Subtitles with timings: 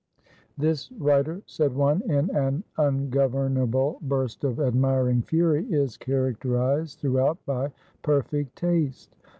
[0.57, 7.71] "This writer," said one, in an ungovernable burst of admiring fury "is characterized throughout by
[8.01, 9.15] Perfect Taste."